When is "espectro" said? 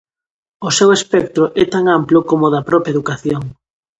0.97-1.43